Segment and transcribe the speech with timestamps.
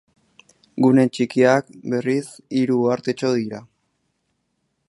[0.85, 2.25] Gune txikiak, berriz,
[2.63, 3.65] hiru uhartetxo dira.